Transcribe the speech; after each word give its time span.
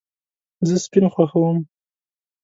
زه 0.67 0.75
سپین 0.85 1.05
خوښوم 1.13 1.57